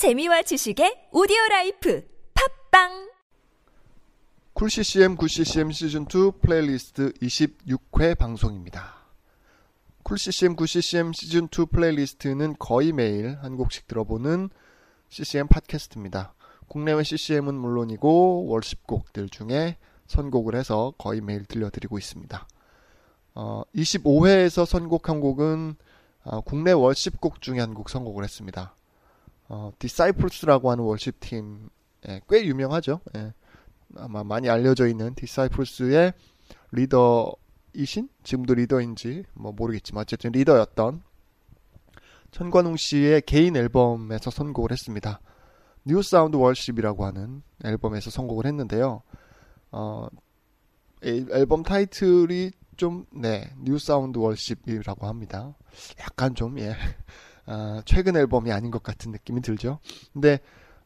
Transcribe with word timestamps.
재미와 0.00 0.40
지식의 0.40 1.10
오디오 1.12 1.36
라이프 1.50 2.02
팟빵 2.32 3.10
Cool 4.54 4.70
CCM 4.70 5.14
Good 5.16 5.28
CCM 5.28 5.70
시즌 5.72 6.06
2 6.08 6.40
플레이리스트 6.40 7.12
26회 7.20 8.16
방송입니다. 8.16 8.94
쿨 10.02 10.16
CCM 10.16 10.56
9 10.56 10.66
CCM 10.66 11.12
시즌 11.12 11.48
2 11.52 11.66
플레이리스트는 11.66 12.56
거의 12.58 12.92
매일 12.92 13.36
한 13.42 13.58
곡씩 13.58 13.88
들어보는 13.88 14.48
CCM 15.10 15.48
팟캐스트입니다. 15.48 16.32
국내외 16.66 17.02
CCM은 17.02 17.54
물론이고 17.54 18.46
worship곡들 18.46 19.28
중에 19.28 19.76
선곡을 20.06 20.54
해서 20.54 20.94
거의 20.96 21.20
매일 21.20 21.44
들려드리고 21.44 21.98
있습니다. 21.98 22.48
어, 23.34 23.62
25회에서 23.74 24.64
선곡한 24.64 25.20
곡은 25.20 25.76
어, 26.24 26.40
국내 26.40 26.72
worship곡 26.72 27.42
중에 27.42 27.60
한 27.60 27.74
곡 27.74 27.90
선곡을 27.90 28.24
했습니다. 28.24 28.74
어, 29.52 29.72
디사이플스라고 29.80 30.70
하는 30.70 30.84
worship 30.84 31.18
팀 31.18 31.68
예, 32.08 32.20
꽤 32.28 32.44
유명하죠. 32.46 33.00
예, 33.16 33.34
아마 33.96 34.22
많이 34.22 34.48
알려져 34.48 34.86
있는 34.86 35.14
디사이플스의 35.16 36.12
리더이신 36.70 38.08
지금도 38.22 38.54
리더인지 38.54 39.24
뭐 39.34 39.50
모르겠지만 39.50 40.02
어쨌든 40.02 40.30
리더였던 40.30 41.02
천관웅 42.30 42.76
씨의 42.76 43.22
개인 43.22 43.56
앨범에서 43.56 44.30
선곡을 44.30 44.70
했습니다. 44.70 45.20
New 45.84 46.00
Sound 46.00 46.36
Worship이라고 46.36 47.04
하는 47.04 47.42
앨범에서 47.64 48.10
선곡을 48.10 48.46
했는데요. 48.46 49.02
어, 49.72 50.06
앨범 51.02 51.64
타이틀이 51.64 52.52
좀, 52.76 53.04
네, 53.12 53.52
New 53.58 53.78
Sound 53.78 54.18
Worship이라고 54.18 55.06
합니다. 55.08 55.56
약간 55.98 56.36
좀, 56.36 56.58
예. 56.60 56.76
아, 57.52 57.82
최근 57.84 58.16
앨범이 58.16 58.52
아닌 58.52 58.70
것 58.70 58.84
같은 58.84 59.10
느낌이 59.10 59.42
들죠. 59.42 59.80
근데 60.12 60.38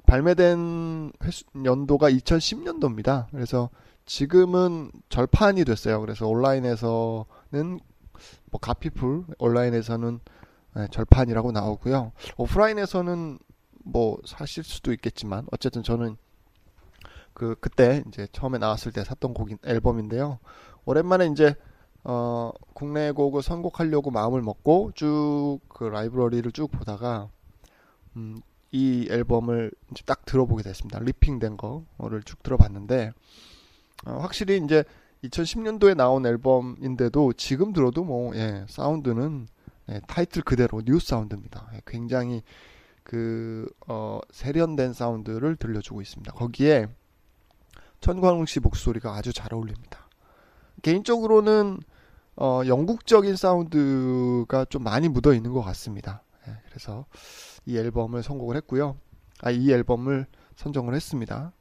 발매된 0.07 1.13
횟수, 1.23 1.45
연도가 1.63 2.11
2010년도입니다. 2.11 3.27
그래서 3.31 3.69
지금은 4.07 4.91
절판이 5.11 5.67
됐어요. 5.67 6.01
그래서 6.01 6.27
온라인에서는 6.27 7.81
뭐 8.51 8.61
가피풀, 8.61 9.25
온라인에서는 9.39 10.21
네, 10.77 10.89
절판이라고 10.91 11.53
나오고요. 11.53 12.13
오프라인에서는 12.39 13.39
뭐 13.85 14.17
사실 14.25 14.65
수도 14.65 14.93
있겠지만 14.95 15.47
어쨌든 15.53 15.83
저는 15.83 16.17
그 17.35 17.57
그때 17.61 18.03
이제 18.09 18.27
처음에 18.33 18.57
나왔을 18.57 18.91
때 18.91 19.05
샀던 19.05 19.35
곡인 19.35 19.59
앨범인데요. 19.65 20.39
오랜만에 20.87 21.27
이제 21.27 21.57
어 22.05 22.53
국내 22.75 23.13
곡을 23.13 23.43
선곡하려고 23.43 24.11
마음을 24.11 24.43
먹고 24.43 24.93
쭉 24.95 25.61
그 25.75 25.85
라이브러리를 25.85 26.51
쭉 26.53 26.71
보다가 26.71 27.29
음, 28.17 28.41
이 28.73 29.07
앨범을 29.11 29.73
딱 30.07 30.25
들어보게 30.25 30.63
됐습니다. 30.63 30.99
ripping된 31.01 31.57
거를 31.57 32.23
쭉 32.25 32.43
들어봤는데 32.43 33.13
어, 34.07 34.19
확실히 34.21 34.63
이제 34.65 34.85
2010년도에 35.25 35.97
나온 35.97 36.25
앨범인데도 36.27 37.35
지금 37.35 37.73
들어도 37.73 38.05
뭐 38.05 38.35
예, 38.37 38.65
사운드는 38.69 39.49
예, 39.91 40.01
타이틀 40.07 40.43
그대로 40.43 40.81
new 40.83 40.99
sound입니다. 40.99 41.71
예, 41.75 41.81
굉장히 41.87 42.43
그 43.03 43.71
어, 43.87 44.21
세련된 44.31 44.93
사운드를 44.93 45.57
들려주고 45.57 46.01
있습니다. 46.01 46.33
거기에 46.33 46.87
천광웅 48.01 48.47
씨 48.47 48.61
목소리가 48.61 49.15
아주 49.15 49.33
잘 49.33 49.53
어울립니다. 49.55 50.09
개인적으로는 50.83 51.81
어, 52.37 52.63
영국적인 52.67 53.37
사운드가 53.37 54.65
좀 54.67 54.83
많이 54.83 55.09
묻어 55.09 55.33
있는 55.35 55.53
것 55.53 55.63
같습니다. 55.63 56.23
예, 56.49 56.53
그래서 56.69 57.07
이 57.67 57.77
앨범을 57.77 58.23
선곡을 58.23 58.57
했고요. 58.57 58.97
아, 59.43 59.51
이 59.51 59.71
앨범을 59.71 60.27
선정을 60.57 60.95
했습니다. 60.95 61.53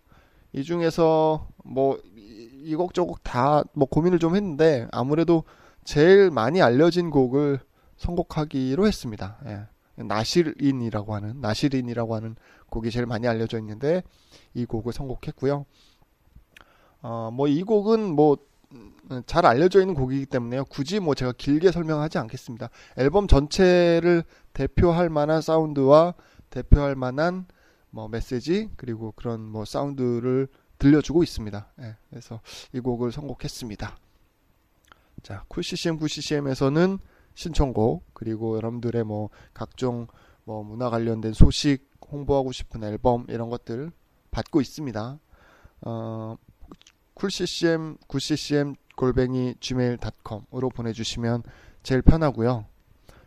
이 0.54 0.64
중에서 0.64 1.48
뭐 1.64 2.00
이곡저곡 2.64 3.24
다 3.24 3.64
뭐 3.74 3.88
고민을 3.88 4.20
좀 4.20 4.36
했는데 4.36 4.88
아무래도 4.92 5.44
제일 5.84 6.32
많이 6.32 6.62
알려진 6.62 7.10
곡을 7.10 7.60
선곡하기로 7.98 8.88
했습니다. 8.88 9.38
예. 9.46 10.04
나실인이라고 10.04 11.14
하는 11.14 11.40
나실인이라고 11.40 12.16
하는 12.16 12.36
곡이 12.70 12.90
제일 12.90 13.06
많이 13.06 13.28
알려져 13.28 13.60
있는데 13.60 14.02
이 14.56 14.66
곡을 14.66 14.92
선곡했고요. 14.94 15.66
어, 17.02 17.30
뭐 17.32 17.48
이 17.48 17.64
곡은 17.64 18.16
뭐 18.16 18.38
잘 19.26 19.46
알려져 19.46 19.80
있는 19.80 19.94
곡이기 19.94 20.26
때문에요. 20.26 20.66
굳이 20.66 21.00
뭐 21.00 21.16
제가 21.16 21.34
길게 21.34 21.72
설명하지 21.72 22.18
않겠습니다. 22.18 22.70
앨범 22.98 23.28
전체를 23.28 24.24
대표할 24.54 25.10
만한 25.10 25.42
사운드와 25.42 26.14
대표할 26.50 26.96
만한 26.96 27.46
뭐 27.90 28.08
메시지 28.08 28.70
그리고 28.76 29.14
그런 29.16 29.42
뭐 29.42 29.66
사운드를 29.66 30.48
들려주고 30.80 31.24
있습니다. 31.24 31.68
예, 31.82 31.96
그래서 32.10 32.42
이 32.74 32.80
곡을 32.80 33.12
선곡했습니다. 33.12 33.98
자, 35.22 35.46
쿨CCM 35.48 36.00
9CCM에서는 36.00 37.00
신청곡 37.36 38.04
그리고 38.14 38.58
여러분들의 38.58 39.04
뭐 39.04 39.30
각종 39.54 40.08
뭐 40.44 40.64
문화 40.64 40.90
관련된 40.90 41.34
소식 41.34 41.90
홍보하고 42.12 42.52
싶은 42.52 42.84
앨범 42.84 43.26
이런 43.30 43.50
것들 43.50 43.92
받고 44.32 44.60
있습니다. 44.60 45.20
어, 45.82 46.38
쿨ccm 47.24 47.96
9ccm 48.10 48.76
골뱅이 48.98 49.56
gmail.com으로 49.62 50.70
보내주시면 50.70 51.44
제일 51.82 52.02
편하고요. 52.02 52.66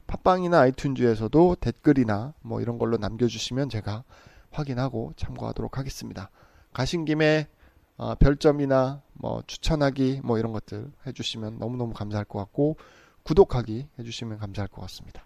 팟빵이나 0.07 0.61
아이튠즈에서도 0.69 1.59
댓글이나 1.61 2.35
뭐 2.43 2.61
이런 2.61 2.77
걸로 2.77 2.99
남겨주시면 2.99 3.71
제가 3.71 4.05
확인하고 4.51 5.15
참고하도록 5.17 5.79
하겠습니다. 5.79 6.31
가신 6.75 7.06
김에 7.06 7.49
어, 7.97 8.15
별점이나 8.17 9.01
뭐 9.15 9.43
추천하기 9.47 10.21
뭐 10.23 10.39
이런 10.39 10.53
것들 10.53 10.93
해주시면 11.06 11.59
너무너무 11.59 11.95
감사할 11.95 12.27
것 12.27 12.39
같고 12.41 12.77
구독하기 13.23 13.89
해주시면 13.99 14.37
감사할 14.39 14.69
것 14.69 14.83
같습니다. 14.83 15.25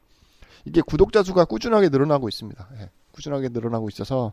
이게 0.65 0.81
구독자 0.81 1.25
수가 1.25 1.45
꾸준하게 1.45 1.89
늘어나고 1.89 2.29
있습니다. 2.29 2.69
예, 2.79 2.91
꾸준하게 3.11 3.49
늘어나고 3.49 3.89
있어서 3.89 4.33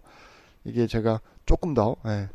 이게 0.64 0.86
제가 0.86 1.22
조금 1.48 1.74
더 1.74 1.96
예, 2.06 2.30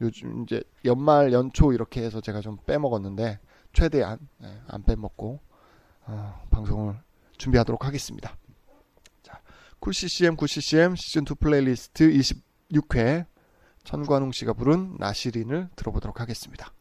요즘 0.00 0.42
이제 0.42 0.62
연말 0.84 1.32
연초 1.32 1.72
이렇게 1.72 2.02
해서 2.02 2.20
제가 2.20 2.40
좀 2.40 2.58
빼먹었는데 2.66 3.40
최대한 3.72 4.18
예, 4.42 4.60
안 4.68 4.82
빼먹고 4.82 5.40
어, 6.06 6.42
방송을 6.50 6.96
준비하도록 7.36 7.84
하겠습니다. 7.84 8.36
자, 9.22 9.40
Cool 9.78 9.92
CCM 9.92 10.36
Good 10.36 10.46
CCM 10.46 10.96
시즌 10.96 11.22
2 11.22 11.34
플레이리스트 11.34 12.10
26회 12.10 13.26
천관웅 13.84 14.32
씨가 14.32 14.52
부른 14.52 14.96
나실인을 14.98 15.68
들어보도록 15.76 16.20
하겠습니다. 16.20 16.72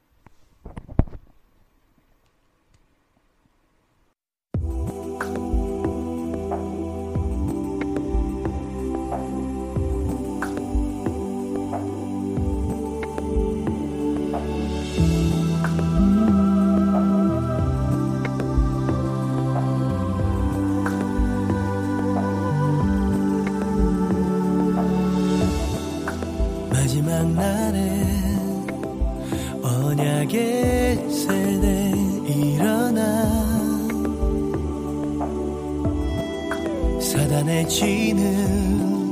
쥐는 37.68 39.10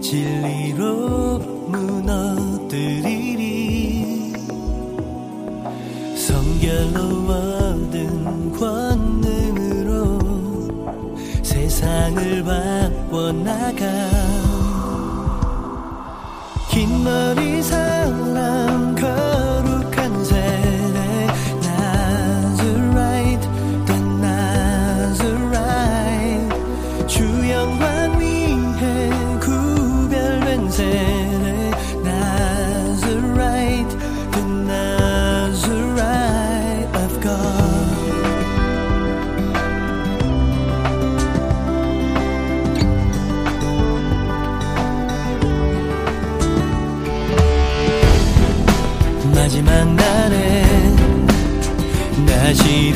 진리로 0.00 1.38
무너뜨리리. 1.68 3.12
성결로 6.16 7.00
얻은 7.28 8.52
권능으로 8.52 10.18
세상을 11.42 12.44
바꿔나가. 12.44 13.84
긴 16.70 17.02
머리 17.04 17.62
사 17.62 17.97
마지막 49.34 49.94
날에 49.94 50.64
다시 52.26 52.92